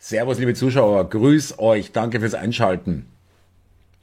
[0.00, 3.06] Servus, liebe Zuschauer, grüß euch, danke fürs Einschalten.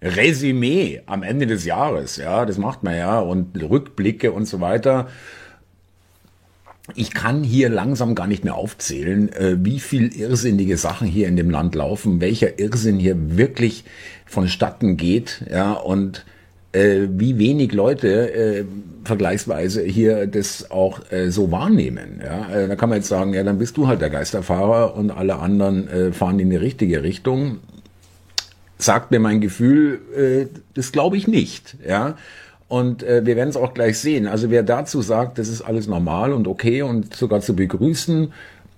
[0.01, 5.07] Resümee am Ende des Jahres, ja, das macht man ja, und Rückblicke und so weiter.
[6.95, 11.37] Ich kann hier langsam gar nicht mehr aufzählen, äh, wie viel irrsinnige Sachen hier in
[11.37, 13.85] dem Land laufen, welcher Irrsinn hier wirklich
[14.25, 16.25] vonstatten geht, ja, und
[16.75, 18.65] äh, wie wenig Leute äh,
[19.05, 22.21] vergleichsweise hier das auch äh, so wahrnehmen.
[22.23, 22.49] Ja?
[22.49, 25.37] Äh, da kann man jetzt sagen, ja, dann bist du halt der Geisterfahrer und alle
[25.37, 27.59] anderen äh, fahren in die richtige Richtung.
[28.77, 31.77] Sagt mir mein Gefühl, äh, das glaube ich nicht.
[31.87, 32.17] Ja.
[32.67, 34.27] Und äh, wir werden es auch gleich sehen.
[34.27, 38.33] Also wer dazu sagt, das ist alles normal und okay und sogar zu begrüßen,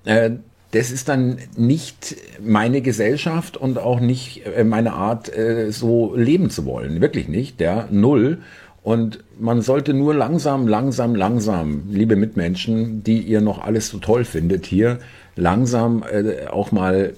[0.05, 0.31] äh,
[0.71, 6.49] das ist dann nicht meine Gesellschaft und auch nicht äh, meine Art, äh, so leben
[6.49, 6.99] zu wollen.
[7.01, 8.39] Wirklich nicht, ja, null.
[8.83, 14.23] Und man sollte nur langsam, langsam, langsam, liebe Mitmenschen, die ihr noch alles so toll
[14.23, 14.99] findet hier,
[15.35, 17.13] langsam äh, auch mal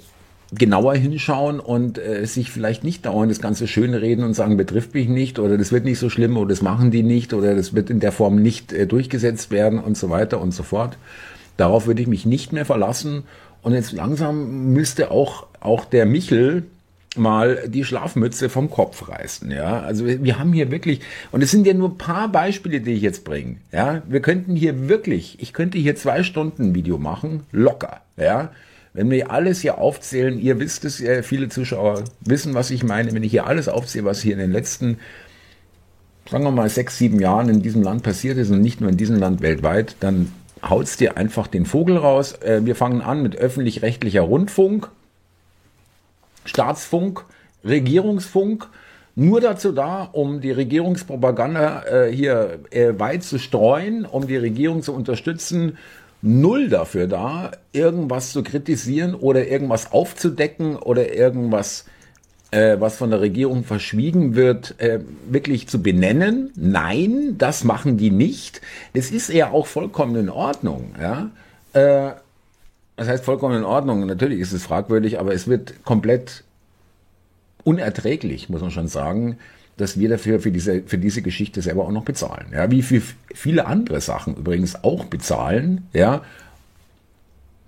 [0.52, 4.96] genauer hinschauen und äh, sich vielleicht nicht dauernd das Ganze schön reden und sagen, betrifft
[4.96, 7.76] mich nicht oder das wird nicht so schlimm oder das machen die nicht oder das
[7.76, 10.98] wird in der Form nicht äh, durchgesetzt werden und so weiter und so fort.
[11.60, 13.24] Darauf würde ich mich nicht mehr verlassen.
[13.62, 16.64] Und jetzt langsam müsste auch, auch der Michel
[17.18, 19.82] mal die Schlafmütze vom Kopf reißen, ja.
[19.82, 21.02] Also wir haben hier wirklich,
[21.32, 24.04] und es sind ja nur ein paar Beispiele, die ich jetzt bringe, ja.
[24.08, 28.52] Wir könnten hier wirklich, ich könnte hier zwei Stunden Video machen, locker, ja.
[28.94, 33.24] Wenn wir alles hier aufzählen, ihr wisst es, viele Zuschauer wissen, was ich meine, wenn
[33.24, 35.00] ich hier alles aufzähle, was hier in den letzten,
[36.30, 38.98] sagen wir mal, sechs, sieben Jahren in diesem Land passiert ist und nicht nur in
[38.98, 40.32] diesem Land weltweit, dann
[40.68, 42.34] haut's dir einfach den Vogel raus.
[42.42, 44.90] Äh, wir fangen an mit öffentlich-rechtlicher Rundfunk,
[46.46, 47.26] Staatsfunk,
[47.64, 48.68] Regierungsfunk.
[49.16, 54.82] Nur dazu da, um die Regierungspropaganda äh, hier äh, weit zu streuen, um die Regierung
[54.82, 55.78] zu unterstützen.
[56.22, 61.99] Null dafür da, irgendwas zu kritisieren oder irgendwas aufzudecken oder irgendwas äh,
[62.52, 65.00] was von der Regierung verschwiegen wird, äh,
[65.30, 66.52] wirklich zu benennen.
[66.56, 68.62] Nein, das machen die nicht.
[68.94, 70.96] Das ist ja auch vollkommen in Ordnung.
[71.00, 71.30] Ja?
[71.74, 72.14] Äh,
[72.96, 74.06] das heißt vollkommen in Ordnung.
[74.06, 76.44] Natürlich ist es fragwürdig, aber es wird komplett
[77.64, 79.38] unerträglich, muss man schon sagen,
[79.78, 82.48] dass wir dafür für diese, für diese Geschichte selber auch noch bezahlen.
[82.52, 83.02] Ja, wie für
[83.34, 86.24] viele andere Sachen übrigens auch bezahlen, ja,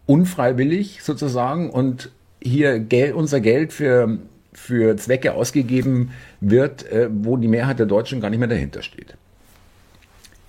[0.08, 2.10] unfreiwillig sozusagen und
[2.42, 4.18] hier Geld, unser Geld für
[4.54, 9.16] für Zwecke ausgegeben wird, äh, wo die Mehrheit der Deutschen gar nicht mehr dahinter steht.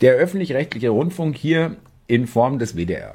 [0.00, 1.76] Der öffentlich-rechtliche Rundfunk hier
[2.08, 3.14] in Form des WDR.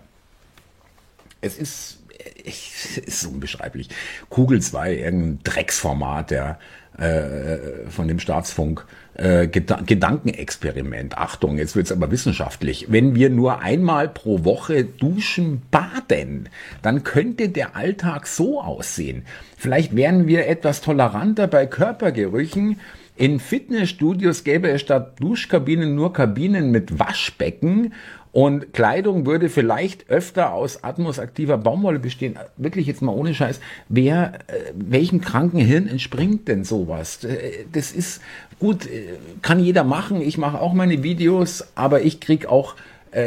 [1.42, 2.00] Es ist,
[2.46, 3.90] es ist unbeschreiblich.
[4.30, 6.59] Kugel 2, irgendein Drecksformat, der
[6.97, 8.86] äh, von dem Staatsfunk.
[9.17, 11.17] Äh, Gedankenexperiment.
[11.17, 12.85] Achtung, jetzt wird's aber wissenschaftlich.
[12.89, 16.50] Wenn wir nur einmal pro Woche duschen, baden,
[16.83, 19.25] dann könnte der Alltag so aussehen.
[19.57, 22.79] Vielleicht wären wir etwas toleranter bei Körpergerüchen.
[23.16, 27.94] In Fitnessstudios gäbe es statt Duschkabinen nur Kabinen mit Waschbecken
[28.38, 32.38] und Kleidung würde vielleicht öfter aus atmosaktiver Baumwolle bestehen.
[32.56, 33.59] Wirklich jetzt mal ohne Scheiß.
[33.90, 37.24] Wer, äh, welchem kranken Hirn entspringt denn sowas?
[37.24, 38.22] Äh, das ist
[38.59, 40.22] gut, äh, kann jeder machen.
[40.22, 42.76] Ich mache auch meine Videos, aber ich krieg auch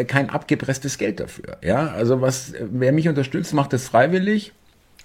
[0.06, 1.56] kein abgepresstes Geld dafür.
[1.62, 4.52] Ja, also was, wer mich unterstützt, macht das freiwillig.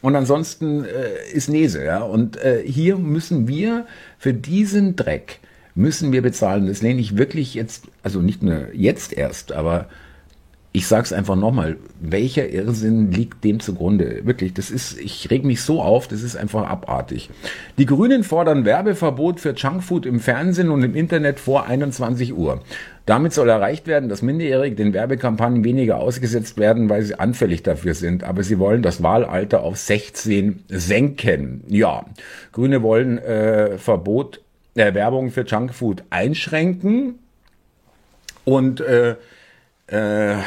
[0.01, 2.03] Und ansonsten äh, ist Nese, ja.
[2.03, 3.87] Und äh, hier müssen wir
[4.19, 5.39] für diesen Dreck
[5.75, 6.67] müssen wir bezahlen.
[6.67, 9.87] Das lehne ich wirklich jetzt, also nicht nur jetzt erst, aber
[10.75, 14.25] ich sage es einfach nochmal, welcher Irrsinn liegt dem zugrunde?
[14.25, 17.29] Wirklich, das ist, ich reg mich so auf, das ist einfach abartig.
[17.77, 22.61] Die Grünen fordern Werbeverbot für Junkfood im Fernsehen und im Internet vor 21 Uhr.
[23.05, 27.93] Damit soll erreicht werden, dass Minderjährige den Werbekampagnen weniger ausgesetzt werden, weil sie anfällig dafür
[27.93, 28.25] sind.
[28.25, 31.63] Aber sie wollen das Wahlalter auf 16 senken.
[31.69, 32.05] Ja,
[32.51, 34.41] Grüne wollen äh, Verbot
[34.75, 37.19] äh, Werbung für Junkfood einschränken
[38.43, 39.15] und äh,
[39.87, 40.37] äh,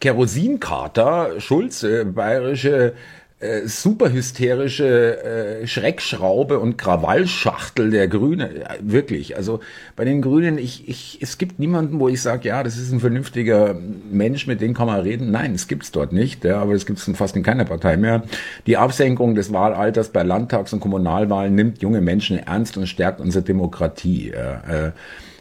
[0.00, 2.94] Kerosinkater, Schulze, bayerische
[3.40, 8.50] äh, superhysterische äh, Schreckschraube und Krawallschachtel der Grünen.
[8.60, 9.34] Ja, wirklich.
[9.34, 9.60] Also
[9.96, 13.00] bei den Grünen, ich, ich, es gibt niemanden, wo ich sage, ja, das ist ein
[13.00, 13.74] vernünftiger
[14.10, 15.30] Mensch, mit dem kann man reden.
[15.30, 18.24] Nein, es gibt's dort nicht, ja, aber es gibt's fast in keiner Partei mehr.
[18.66, 23.42] Die Absenkung des Wahlalters bei Landtags- und Kommunalwahlen nimmt junge Menschen ernst und stärkt unsere
[23.42, 24.32] Demokratie.
[24.32, 24.90] Äh,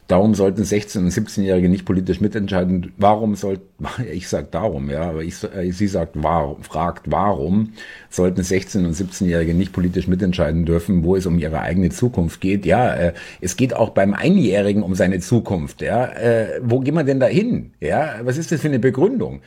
[0.09, 2.93] Darum sollten 16- und 17-Jährige nicht politisch mitentscheiden.
[2.97, 7.73] Warum sollten, ich sag darum, ja, aber ich, äh, sie sagt, warum, fragt, warum
[8.09, 12.65] sollten 16- und 17-Jährige nicht politisch mitentscheiden dürfen, wo es um ihre eigene Zukunft geht?
[12.65, 16.05] Ja, äh, es geht auch beim Einjährigen um seine Zukunft, ja.
[16.05, 17.73] Äh, wo gehen wir denn da hin?
[17.79, 19.41] Ja, was ist das für eine Begründung?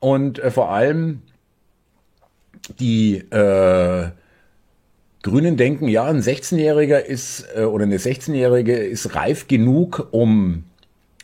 [0.00, 1.20] Und äh, vor allem,
[2.80, 4.08] die äh,
[5.22, 10.64] Grünen denken, ja, ein 16-Jähriger ist äh, oder eine 16-Jährige ist reif genug, um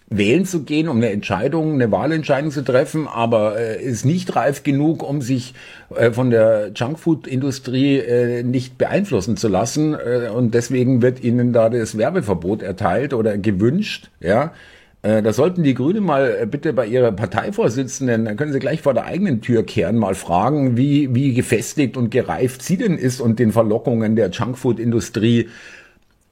[0.09, 4.63] wählen zu gehen, um eine Entscheidung, eine Wahlentscheidung zu treffen, aber äh, ist nicht reif
[4.63, 5.55] genug, um sich
[5.95, 9.95] äh, von der Junkfood-Industrie nicht beeinflussen zu lassen.
[9.95, 14.11] Und deswegen wird ihnen da das Werbeverbot erteilt oder gewünscht.
[14.21, 14.53] Ja,
[15.03, 18.83] äh, da sollten die Grünen mal äh, bitte bei ihrer Parteivorsitzenden, da können sie gleich
[18.83, 23.21] vor der eigenen Tür kehren, mal fragen, wie, wie gefestigt und gereift sie denn ist
[23.21, 25.49] und den Verlockungen der Junkfood-Industrie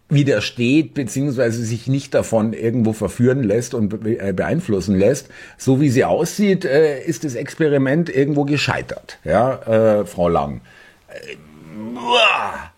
[0.08, 5.28] widersteht, beziehungsweise sich nicht davon irgendwo verführen lässt und äh, beeinflussen lässt.
[5.56, 10.60] So wie sie aussieht, ist das Experiment irgendwo gescheitert, ja, äh, Frau Lang.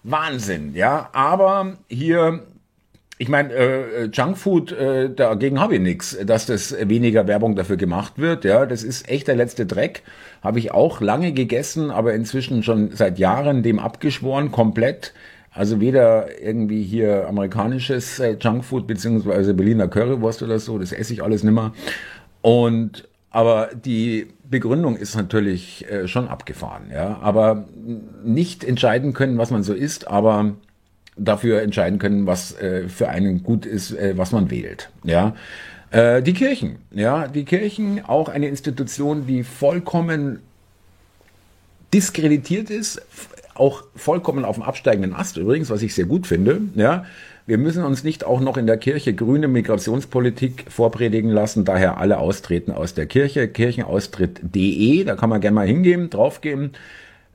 [0.02, 1.08] Wahnsinn, ja.
[1.12, 2.42] Aber hier,
[3.22, 8.14] ich meine, äh, Junkfood, äh, dagegen habe ich nichts, dass das weniger Werbung dafür gemacht
[8.16, 8.44] wird.
[8.44, 10.02] Ja, das ist echt der letzte Dreck.
[10.42, 15.14] Habe ich auch lange gegessen, aber inzwischen schon seit Jahren dem abgeschworen, komplett.
[15.52, 21.22] Also weder irgendwie hier amerikanisches äh, Junkfood beziehungsweise Berliner Currywurst oder so, das esse ich
[21.22, 21.74] alles nimmer.
[22.40, 27.20] Und aber die Begründung ist natürlich äh, schon abgefahren, ja.
[27.22, 27.68] Aber
[28.24, 30.56] nicht entscheiden können, was man so isst, aber
[31.16, 35.34] dafür entscheiden können, was äh, für einen gut ist, äh, was man wählt, ja.
[35.90, 40.40] Äh, die Kirchen, ja, die Kirchen, auch eine Institution, die vollkommen
[41.92, 43.02] diskreditiert ist,
[43.54, 46.62] auch vollkommen auf dem absteigenden Ast übrigens, was ich sehr gut finde.
[46.74, 47.04] Ja,
[47.46, 52.18] wir müssen uns nicht auch noch in der Kirche grüne Migrationspolitik vorpredigen lassen, daher alle
[52.18, 53.48] austreten aus der Kirche.
[53.48, 56.70] Kirchenaustritt.de, da kann man gerne mal hingehen, draufgehen.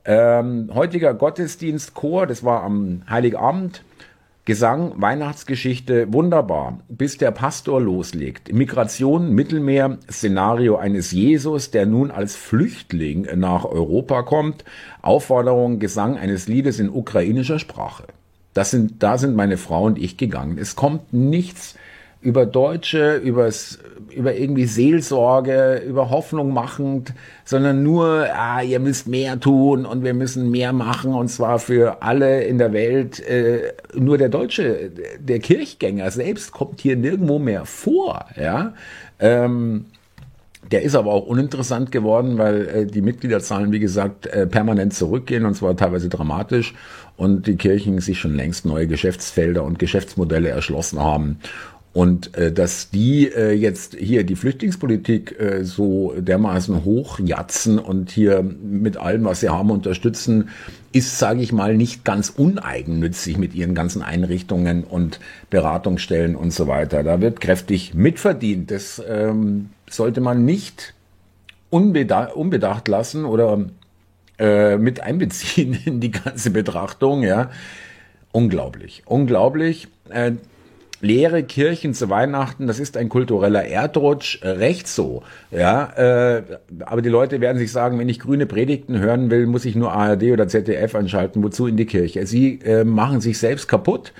[0.04, 3.82] Ähm, heutiger Gottesdienstchor, das war am Heiligabend,
[4.48, 8.50] Gesang, Weihnachtsgeschichte, wunderbar, bis der Pastor loslegt.
[8.50, 14.64] Migration, Mittelmeer, Szenario eines Jesus, der nun als Flüchtling nach Europa kommt.
[15.02, 18.04] Aufforderung, Gesang eines Liedes in ukrainischer Sprache.
[18.54, 20.56] Das sind, da sind meine Frau und ich gegangen.
[20.56, 21.74] Es kommt nichts
[22.20, 23.78] über Deutsche, übers,
[24.14, 30.14] über irgendwie Seelsorge, über Hoffnung machend, sondern nur, ah, ihr müsst mehr tun und wir
[30.14, 33.20] müssen mehr machen und zwar für alle in der Welt.
[33.20, 38.74] Äh, nur der Deutsche, der Kirchgänger selbst kommt hier nirgendwo mehr vor, ja.
[39.20, 39.86] Ähm,
[40.72, 45.46] der ist aber auch uninteressant geworden, weil äh, die Mitgliederzahlen, wie gesagt, äh, permanent zurückgehen
[45.46, 46.74] und zwar teilweise dramatisch
[47.16, 51.38] und die Kirchen sich schon längst neue Geschäftsfelder und Geschäftsmodelle erschlossen haben
[51.98, 58.44] und äh, dass die äh, jetzt hier die Flüchtlingspolitik äh, so dermaßen hochjatzen und hier
[58.44, 60.50] mit allem, was sie haben, unterstützen,
[60.92, 65.18] ist, sage ich mal, nicht ganz uneigennützig mit ihren ganzen Einrichtungen und
[65.50, 67.02] Beratungsstellen und so weiter.
[67.02, 68.70] Da wird kräftig mitverdient.
[68.70, 70.94] Das ähm, sollte man nicht
[71.68, 73.64] unbedacht, unbedacht lassen oder
[74.38, 77.24] äh, mit einbeziehen in die ganze Betrachtung.
[77.24, 77.50] Ja,
[78.30, 79.88] unglaublich, unglaublich.
[80.10, 80.34] Äh,
[81.00, 85.22] leere Kirchen zu Weihnachten, das ist ein kultureller Erdrutsch, äh, recht so.
[85.50, 86.42] Ja, äh,
[86.80, 89.92] aber die Leute werden sich sagen, wenn ich grüne Predigten hören will, muss ich nur
[89.92, 91.42] ARD oder ZDF anschalten.
[91.42, 92.26] Wozu in die Kirche?
[92.26, 94.12] Sie äh, machen sich selbst kaputt.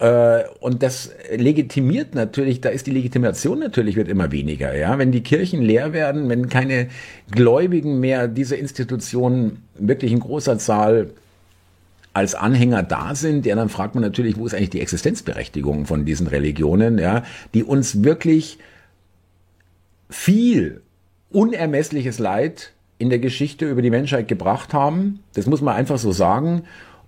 [0.00, 4.98] Äh, und das legitimiert natürlich, da ist die Legitimation natürlich wird immer weniger, ja.
[4.98, 6.88] Wenn die Kirchen leer werden, wenn keine
[7.30, 11.10] Gläubigen mehr diese Institutionen wirklich in großer Zahl
[12.14, 16.04] als Anhänger da sind, ja, dann fragt man natürlich, wo ist eigentlich die Existenzberechtigung von
[16.04, 18.58] diesen Religionen, ja, die uns wirklich
[20.08, 20.80] viel
[21.30, 25.20] unermessliches Leid in der Geschichte über die Menschheit gebracht haben.
[25.34, 26.62] Das muss man einfach so sagen.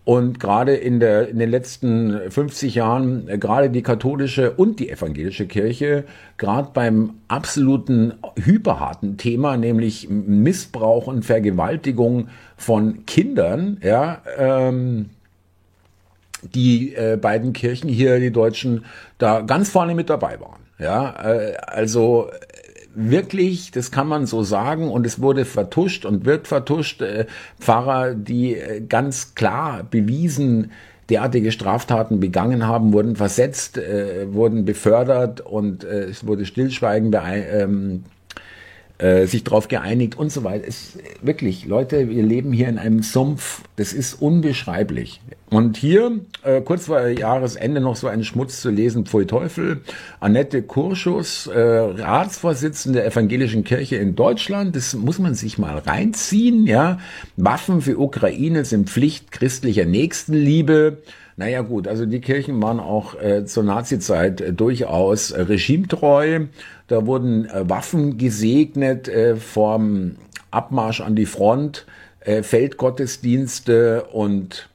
[0.07, 4.89] Und gerade in, der, in den letzten 50 Jahren, äh, gerade die katholische und die
[4.89, 6.05] evangelische Kirche,
[6.37, 15.11] gerade beim absoluten hyperharten Thema, nämlich Missbrauch und Vergewaltigung von Kindern, ja, ähm,
[16.55, 18.85] die äh, beiden Kirchen hier, die Deutschen,
[19.19, 20.63] da ganz vorne mit dabei waren.
[20.79, 22.31] Ja, äh, also
[22.97, 27.03] wirklich, das kann man so sagen, und es wurde vertuscht und wird vertuscht.
[27.03, 27.26] Äh,
[27.61, 30.73] Pfarrer, die äh, ganz klar bewiesen
[31.09, 38.05] derartige Straftaten begangen haben, wurden versetzt, äh, wurden befördert und äh, es wurde Stillschweigen ähm,
[38.99, 40.65] äh, sich darauf geeinigt und so weiter.
[40.67, 45.21] Es, wirklich, Leute, wir leben hier in einem Sumpf, das ist unbeschreiblich.
[45.50, 49.83] Und hier, äh, kurz vor Jahresende, noch so einen Schmutz zu lesen, Pfui Teufel,
[50.19, 56.67] Annette Kurschus, äh, Ratsvorsitzende der Evangelischen Kirche in Deutschland, das muss man sich mal reinziehen,
[56.67, 56.99] ja.
[57.37, 60.99] Waffen für Ukraine sind Pflicht christlicher Nächstenliebe.
[61.38, 66.47] Naja gut, also die Kirchen waren auch äh, zur Nazizeit äh, durchaus äh, regimetreu.
[66.88, 70.16] Da wurden äh, Waffen gesegnet äh, vom
[70.50, 71.87] Abmarsch an die Front
[72.21, 74.69] äh, Feldgottesdienste und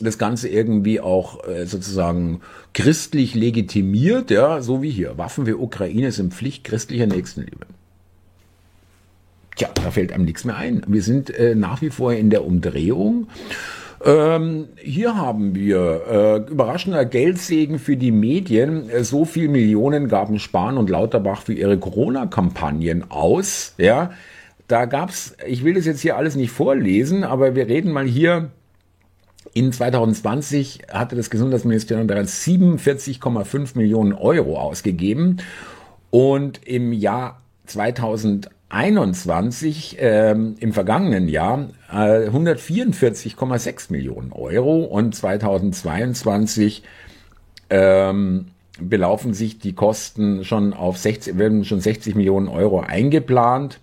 [0.00, 2.40] das Ganze irgendwie auch äh, sozusagen
[2.72, 5.16] christlich legitimiert, ja, so wie hier.
[5.16, 7.66] Waffen für Ukraine sind Pflicht christlicher Nächstenliebe.
[9.56, 10.82] Tja, da fällt einem nichts mehr ein.
[10.88, 13.28] Wir sind äh, nach wie vor in der Umdrehung.
[14.04, 18.90] Ähm, hier haben wir äh, überraschender Geldsegen für die Medien.
[18.90, 23.72] Äh, so viel Millionen gaben Spahn und Lauterbach für ihre Corona-Kampagnen aus.
[23.78, 24.10] Ja,
[24.68, 25.34] da gab's.
[25.46, 28.50] Ich will das jetzt hier alles nicht vorlesen, aber wir reden mal hier
[29.54, 35.38] in 2020 hatte das Gesundheitsministerium bereits 47,5 Millionen Euro ausgegeben
[36.10, 46.82] und im Jahr 2021, ähm, im vergangenen Jahr, äh, 144,6 Millionen Euro und 2022
[47.70, 48.46] ähm,
[48.80, 53.80] belaufen sich die Kosten schon auf 60, werden schon 60 Millionen Euro eingeplant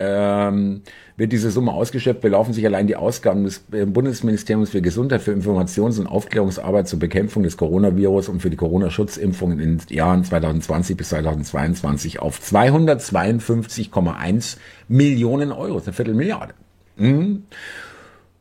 [0.00, 0.82] ähm,
[1.18, 5.32] wird diese Summe ausgeschöpft, belaufen sich allein die Ausgaben des äh, Bundesministeriums für Gesundheit für
[5.32, 10.96] Informations- und Aufklärungsarbeit zur Bekämpfung des Coronavirus und für die Corona-Schutzimpfung in den Jahren 2020
[10.96, 14.56] bis 2022 auf 252,1
[14.88, 16.54] Millionen Euro, eine Viertelmilliarde.
[17.00, 17.44] Mhm.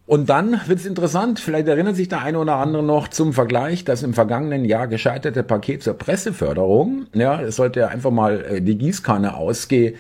[0.05, 3.83] Und dann wird es interessant, vielleicht erinnert sich der eine oder andere noch zum Vergleich,
[3.83, 7.05] das im vergangenen Jahr gescheiterte Paket zur Presseförderung.
[7.13, 9.95] Ja, es sollte ja einfach mal äh, die Gießkanne ausgehen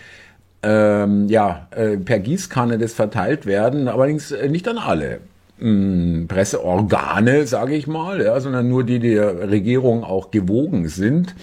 [0.61, 5.19] ähm, ja, äh, per Gießkanne das verteilt werden, allerdings äh, nicht an alle
[5.59, 11.35] hm, Presseorgane, sage ich mal, ja, sondern nur die der Regierung auch gewogen sind.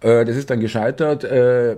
[0.00, 1.24] Äh, das ist dann gescheitert.
[1.24, 1.76] Äh,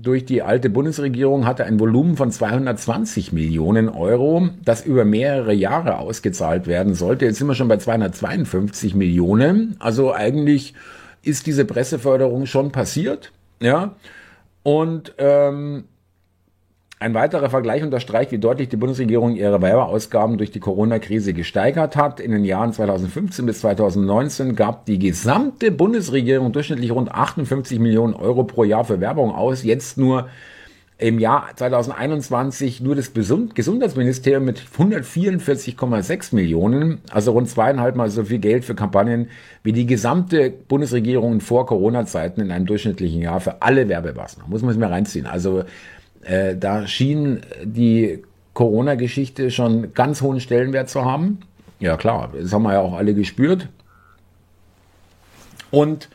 [0.00, 5.98] durch die alte Bundesregierung hatte ein Volumen von 220 Millionen Euro, das über mehrere Jahre
[5.98, 7.24] ausgezahlt werden sollte.
[7.24, 9.76] Jetzt sind wir schon bei 252 Millionen.
[9.78, 10.74] Also eigentlich
[11.22, 13.94] ist diese Presseförderung schon passiert, ja.
[14.62, 15.84] Und ähm,
[16.98, 22.20] ein weiterer Vergleich unterstreicht, wie deutlich die Bundesregierung ihre Werberausgaben durch die Corona-Krise gesteigert hat.
[22.20, 28.44] In den Jahren 2015 bis 2019 gab die gesamte Bundesregierung durchschnittlich rund 58 Millionen Euro
[28.44, 29.62] pro Jahr für Werbung aus.
[29.62, 30.28] Jetzt nur
[30.98, 38.38] im Jahr 2021 nur das Gesundheitsministerium mit 144,6 Millionen, also rund zweieinhalb Mal so viel
[38.38, 39.28] Geld für Kampagnen
[39.62, 44.50] wie die gesamte Bundesregierung vor Corona-Zeiten in einem durchschnittlichen Jahr für alle Werbemaßnahmen.
[44.50, 45.26] Muss man es mir reinziehen.
[45.26, 45.64] Also
[46.26, 48.22] äh, da schien die
[48.54, 51.40] Corona-Geschichte schon ganz hohen Stellenwert zu haben.
[51.78, 53.68] Ja klar, das haben wir ja auch alle gespürt.
[55.70, 56.08] Und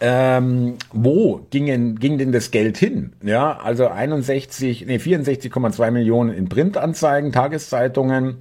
[0.00, 3.12] ähm, wo gingen, ging denn das Geld hin?
[3.22, 8.38] Ja, also 61, nee, 64,2 Millionen in Printanzeigen, Tageszeitungen,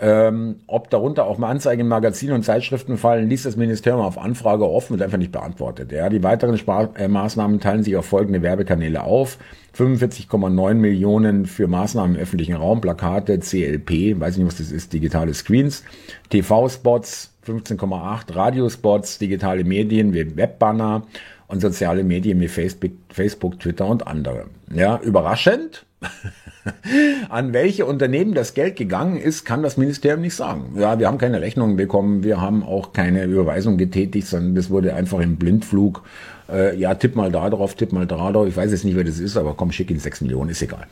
[0.00, 4.68] ähm, ob darunter auch Anzeigen in Magazinen und Zeitschriften fallen, ließ das Ministerium auf Anfrage
[4.68, 5.90] offen und einfach nicht beantwortet.
[5.90, 9.38] Ja, die weiteren Spar äh, Maßnahmen teilen sich auf folgende Werbekanäle auf.
[9.76, 15.34] 45,9 Millionen für Maßnahmen im öffentlichen Raum, Plakate, CLP, weiß nicht, was das ist, digitale
[15.34, 15.84] Screens,
[16.30, 21.02] TV-Spots, 15,8, Radiospots, digitale Medien wie Webbanner
[21.48, 24.46] und soziale Medien wie Facebook, Facebook, Twitter und andere.
[24.72, 25.86] Ja, überraschend,
[27.28, 30.74] An welche Unternehmen das Geld gegangen ist, kann das Ministerium nicht sagen.
[30.76, 34.94] Ja, wir haben keine Rechnungen bekommen, wir haben auch keine Überweisung getätigt, sondern das wurde
[34.94, 36.02] einfach im Blindflug.
[36.48, 38.46] Äh, ja, tipp mal da drauf, tipp mal da drauf.
[38.46, 40.86] Ich weiß jetzt nicht, wer das ist, aber komm, schick ihn 6 Millionen, ist egal.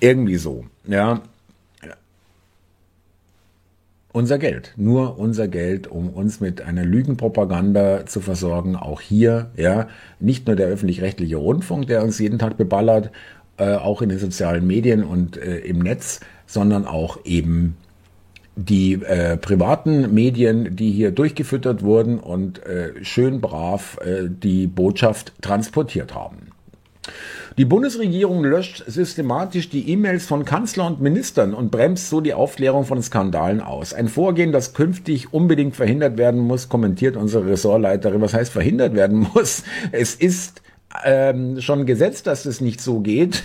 [0.00, 0.64] Irgendwie so.
[0.86, 1.22] Ja.
[4.10, 8.74] Unser Geld, nur unser Geld, um uns mit einer Lügenpropaganda zu versorgen.
[8.74, 9.88] Auch hier, ja,
[10.18, 13.10] nicht nur der öffentlich-rechtliche Rundfunk, der uns jeden Tag beballert,
[13.58, 17.76] äh, auch in den sozialen Medien und äh, im Netz, sondern auch eben
[18.56, 25.32] die äh, privaten Medien, die hier durchgefüttert wurden und äh, schön brav äh, die Botschaft
[25.40, 26.48] transportiert haben.
[27.56, 32.84] Die Bundesregierung löscht systematisch die E-Mails von Kanzler und Ministern und bremst so die Aufklärung
[32.84, 33.94] von Skandalen aus.
[33.94, 38.20] Ein Vorgehen, das künftig unbedingt verhindert werden muss, kommentiert unsere Ressortleiterin.
[38.20, 39.64] Was heißt verhindert werden muss?
[39.92, 40.62] Es ist
[41.04, 43.44] ähm, schon gesetzt, dass es nicht so geht.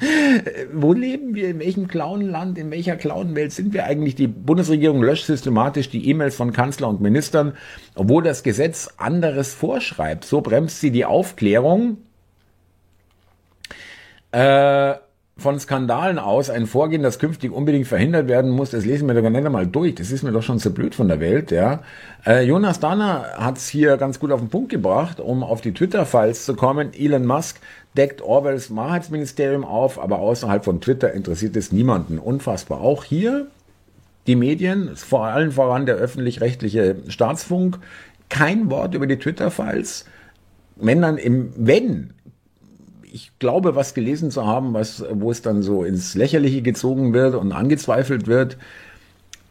[0.72, 1.50] Wo leben wir?
[1.50, 2.58] In welchem Clownland?
[2.58, 4.16] In welcher Clownwelt sind wir eigentlich?
[4.16, 7.54] Die Bundesregierung löscht systematisch die E-Mails von Kanzler und Ministern,
[7.94, 10.24] obwohl das Gesetz anderes vorschreibt.
[10.24, 11.98] So bremst sie die Aufklärung.
[14.32, 14.94] Äh,
[15.36, 19.28] von Skandalen aus ein Vorgehen, das künftig unbedingt verhindert werden muss, das lesen wir doch
[19.28, 19.96] nicht einmal durch.
[19.96, 21.82] Das ist mir doch schon zu blöd von der Welt, ja.
[22.24, 25.74] Äh, Jonas Dahner hat es hier ganz gut auf den Punkt gebracht, um auf die
[25.74, 26.92] Twitter-Files zu kommen.
[26.94, 27.56] Elon Musk
[27.96, 32.18] deckt Orwells Wahrheitsministerium auf, aber außerhalb von Twitter interessiert es niemanden.
[32.18, 32.80] Unfassbar.
[32.80, 33.48] Auch hier
[34.28, 37.78] die Medien, vor allem voran der öffentlich-rechtliche Staatsfunk,
[38.28, 40.06] kein Wort über die Twitter-Files.
[40.76, 42.14] Wenn dann im, wenn
[43.14, 47.36] ich glaube, was gelesen zu haben, was, wo es dann so ins Lächerliche gezogen wird
[47.36, 48.58] und angezweifelt wird,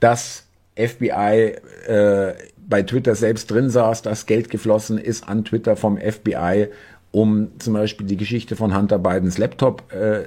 [0.01, 1.55] dass FBI
[1.87, 6.67] äh, bei Twitter selbst drin saß, dass Geld geflossen ist an Twitter vom FBI,
[7.11, 10.25] um zum Beispiel die Geschichte von Hunter Bidens Laptop äh,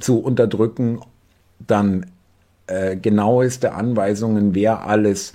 [0.00, 1.02] zu unterdrücken,
[1.58, 2.06] dann
[2.68, 5.34] äh, genaueste Anweisungen, wer alles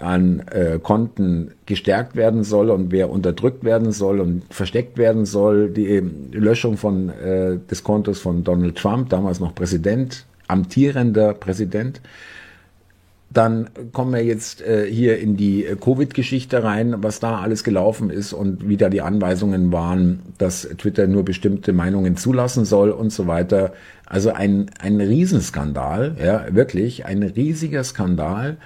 [0.00, 5.70] an äh, Konten gestärkt werden soll und wer unterdrückt werden soll und versteckt werden soll.
[5.70, 6.02] Die
[6.32, 12.00] Löschung von, äh, des Kontos von Donald Trump, damals noch Präsident, amtierender Präsident.
[13.32, 18.10] Dann kommen wir jetzt äh, hier in die äh, Covid-Geschichte rein, was da alles gelaufen
[18.10, 23.12] ist und wie da die Anweisungen waren, dass Twitter nur bestimmte Meinungen zulassen soll und
[23.12, 23.72] so weiter.
[24.04, 28.56] Also ein, ein Riesenskandal, ja, wirklich ein riesiger Skandal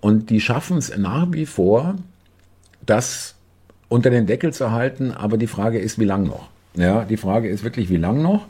[0.00, 1.96] und die schaffen es nach wie vor,
[2.84, 3.34] das
[3.88, 5.12] unter den Deckel zu halten.
[5.12, 6.48] Aber die Frage ist, wie lang noch?
[6.74, 8.46] Ja, die Frage ist wirklich, wie lang noch?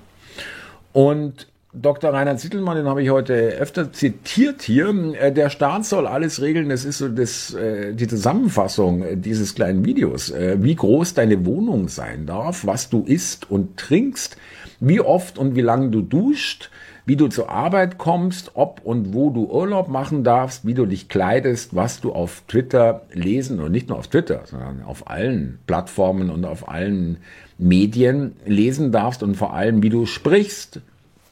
[0.93, 2.13] Und Dr.
[2.13, 4.89] Reinhard Zittelmann, den habe ich heute öfter zitiert hier.
[5.15, 6.69] Äh, der Staat soll alles regeln.
[6.69, 10.31] Das ist so das, äh, die Zusammenfassung dieses kleinen Videos.
[10.31, 14.37] Äh, wie groß deine Wohnung sein darf, was du isst und trinkst,
[14.81, 16.71] wie oft und wie lange du duscht,
[17.07, 21.09] wie du zur Arbeit kommst, ob und wo du Urlaub machen darfst, wie du dich
[21.09, 26.31] kleidest, was du auf Twitter lesen und nicht nur auf Twitter, sondern auf allen Plattformen
[26.31, 27.19] und auf allen
[27.59, 30.81] Medien lesen darfst und vor allem, wie du sprichst,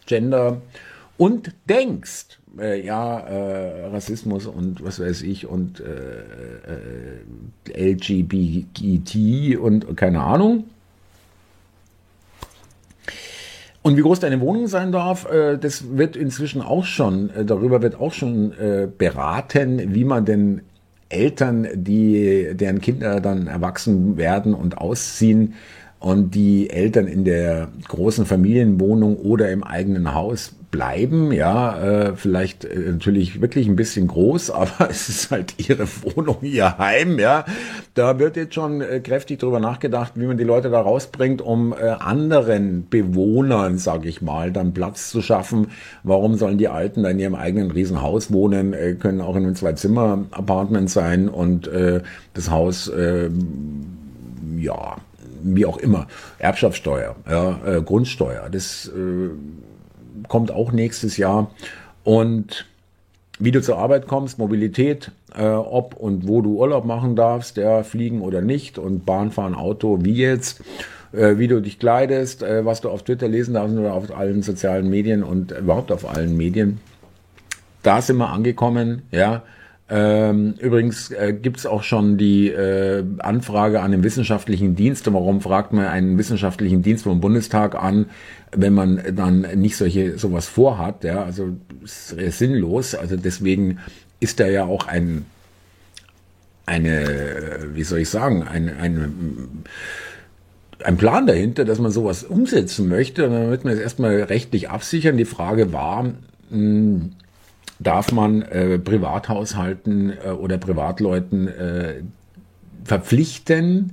[0.06, 0.60] Gender
[1.16, 2.38] und denkst.
[2.58, 5.84] Äh, ja, äh, Rassismus und was weiß ich und äh,
[7.76, 10.64] äh LGBT und keine Ahnung.
[13.88, 17.80] Und wie groß deine Wohnung sein darf, äh, das wird inzwischen auch schon, äh, darüber
[17.80, 20.60] wird auch schon äh, beraten, wie man denn
[21.08, 25.54] Eltern, die, deren Kinder dann erwachsen werden und ausziehen
[26.00, 32.64] und die Eltern in der großen Familienwohnung oder im eigenen Haus bleiben, ja, äh, vielleicht
[32.64, 37.44] äh, natürlich wirklich ein bisschen groß, aber es ist halt ihre Wohnung, ihr Heim, ja.
[37.94, 41.72] Da wird jetzt schon äh, kräftig drüber nachgedacht, wie man die Leute da rausbringt, um
[41.72, 45.68] äh, anderen Bewohnern, sag ich mal, dann Platz zu schaffen.
[46.02, 49.54] Warum sollen die Alten da in ihrem eigenen Riesenhaus wohnen, äh, können auch in einem
[49.54, 52.02] Zwei-Zimmer-Apartment sein und äh,
[52.34, 53.30] das Haus, äh,
[54.58, 54.96] ja,
[55.42, 56.06] wie auch immer,
[56.38, 59.30] Erbschaftssteuer, ja, äh, Grundsteuer, das äh,
[60.26, 61.50] kommt auch nächstes Jahr.
[62.04, 62.66] Und
[63.38, 67.82] wie du zur Arbeit kommst, Mobilität, äh, ob und wo du Urlaub machen darfst, ja,
[67.82, 70.62] fliegen oder nicht und Bahn fahren, Auto, wie jetzt,
[71.12, 74.42] äh, wie du dich kleidest, äh, was du auf Twitter lesen darfst oder auf allen
[74.42, 76.80] sozialen Medien und überhaupt auf allen Medien.
[77.82, 79.42] Da sind wir angekommen, ja.
[79.90, 85.10] Ähm, übrigens äh, gibt es auch schon die äh, Anfrage an den wissenschaftlichen Dienst.
[85.12, 88.06] Warum fragt man einen wissenschaftlichen Dienst vom Bundestag an,
[88.52, 91.04] wenn man dann nicht solche sowas vorhat?
[91.04, 92.94] Ja, also ist sinnlos.
[92.94, 93.78] Also deswegen
[94.20, 95.24] ist da ja auch ein
[96.68, 99.64] eine, wie soll ich sagen, ein, ein,
[100.84, 103.26] ein Plan dahinter, dass man sowas umsetzen möchte.
[103.26, 105.16] Und dann wird man es erstmal rechtlich absichern.
[105.16, 106.14] Die Frage war, mh,
[106.50, 107.12] hm,
[107.78, 111.94] darf man äh, Privathaushalten äh, oder Privatleuten äh,
[112.84, 113.92] verpflichten,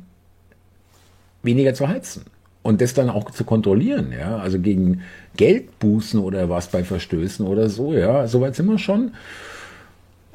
[1.44, 2.24] weniger zu heizen
[2.64, 5.02] und das dann auch zu kontrollieren, ja, also gegen
[5.38, 9.12] Geldbußen oder was bei Verstößen oder so, ja, soweit sind wir schon.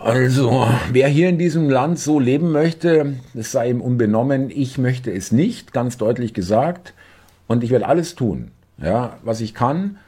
[0.02, 4.48] Also, wer hier in diesem Land so leben möchte, das sei ihm unbenommen.
[4.48, 6.94] Ich möchte es nicht, ganz deutlich gesagt.
[7.46, 9.98] Und ich werde alles tun, ja, was ich kann,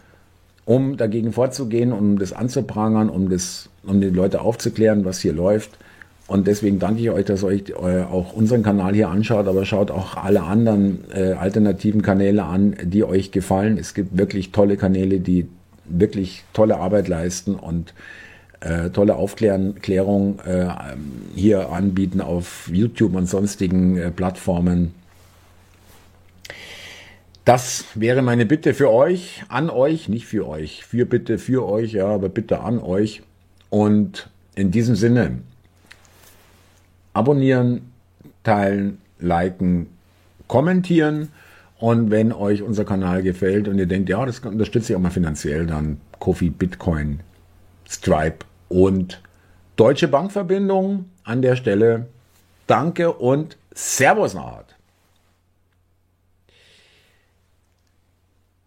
[0.65, 5.71] um dagegen vorzugehen, um das anzuprangern, um, das, um die Leute aufzuklären, was hier läuft.
[6.29, 9.65] Und deswegen danke ich euch, dass ihr euch äh, auch unseren Kanal hier anschaut, aber
[9.65, 13.77] schaut auch alle anderen äh, alternativen Kanäle an, die euch gefallen.
[13.77, 15.49] Es gibt wirklich tolle Kanäle, die
[15.85, 17.93] wirklich tolle Arbeit leisten und
[18.61, 20.69] äh, tolle Aufklärung äh,
[21.35, 24.95] hier anbieten auf YouTube und sonstigen äh, Plattformen.
[27.45, 31.93] Das wäre meine Bitte für euch, an euch, nicht für euch, für bitte für euch,
[31.93, 33.23] ja, aber bitte an euch.
[33.69, 35.39] Und in diesem Sinne,
[37.15, 37.93] abonnieren,
[38.45, 39.89] teilen, liken,
[40.47, 41.31] kommentieren.
[41.79, 45.11] Und wenn euch unser Kanal gefällt und ihr denkt, ja, das unterstütze ich auch mal
[45.11, 47.21] finanziell, dann Kofi, Bitcoin,
[47.89, 49.21] Stripe und
[49.75, 52.07] Deutsche Bankverbindung an der Stelle.
[52.69, 54.72] Danke und Servus Naht.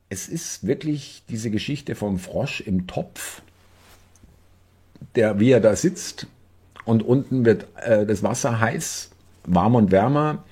[0.09, 3.41] Es ist wirklich diese Geschichte vom Frosch im Topf,
[5.15, 6.27] der wie er da sitzt
[6.85, 9.09] und unten wird äh, das Wasser heiß,
[9.45, 10.43] warm und wärmer.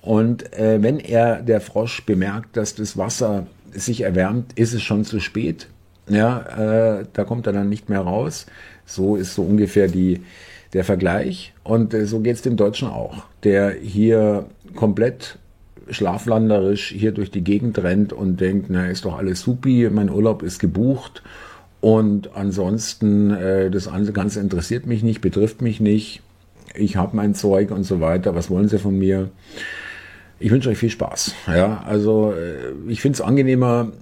[0.00, 5.04] Und äh, wenn er, der Frosch, bemerkt, dass das Wasser sich erwärmt, ist es schon
[5.04, 5.66] zu spät.
[6.08, 8.46] Ja, äh, da kommt er dann nicht mehr raus.
[8.84, 10.22] So ist so ungefähr die,
[10.74, 11.54] der Vergleich.
[11.64, 15.38] Und äh, so geht es dem Deutschen auch, der hier komplett
[15.90, 20.42] schlaflanderisch hier durch die Gegend rennt und denkt, na, ist doch alles supi, mein Urlaub
[20.42, 21.22] ist gebucht
[21.80, 26.22] und ansonsten, äh, das Ganze interessiert mich nicht, betrifft mich nicht,
[26.74, 29.28] ich habe mein Zeug und so weiter, was wollen Sie von mir?
[30.40, 31.34] Ich wünsche euch viel Spaß.
[31.46, 33.92] Ja, also äh, ich finde es angenehmer,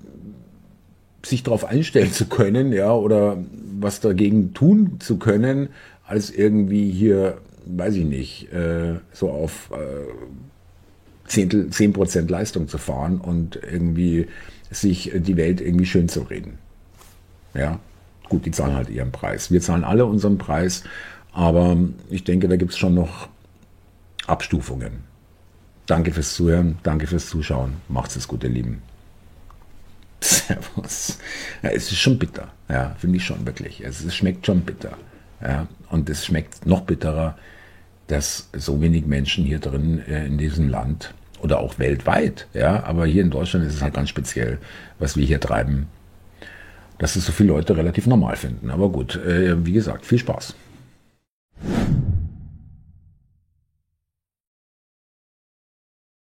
[1.24, 3.38] sich darauf einstellen zu können, ja, oder
[3.78, 5.68] was dagegen tun zu können,
[6.06, 10.06] als irgendwie hier, weiß ich nicht, äh, so auf äh,
[11.32, 14.28] Zehntel, 10% Leistung zu fahren und irgendwie
[14.70, 16.58] sich die Welt irgendwie schön zu reden.
[17.54, 17.80] Ja,
[18.28, 19.50] gut, die zahlen halt ihren Preis.
[19.50, 20.84] Wir zahlen alle unseren Preis,
[21.32, 21.78] aber
[22.10, 23.28] ich denke, da gibt es schon noch
[24.26, 25.04] Abstufungen.
[25.86, 27.74] Danke fürs Zuhören, danke fürs Zuschauen.
[27.88, 28.82] Macht's es gut, ihr Lieben.
[30.20, 31.18] Servus.
[31.62, 32.48] Ja, es ist schon bitter.
[32.68, 33.82] Ja, finde ich schon wirklich.
[33.82, 34.98] Es, es schmeckt schon bitter.
[35.40, 37.38] Ja, und es schmeckt noch bitterer,
[38.06, 42.46] dass so wenig Menschen hier drin äh, in diesem Land oder auch weltweit.
[42.54, 44.58] Ja, aber hier in Deutschland ist es halt ganz speziell,
[44.98, 45.88] was wir hier treiben,
[46.98, 48.70] dass es so viele Leute relativ normal finden.
[48.70, 50.54] Aber gut, äh, wie gesagt, viel Spaß.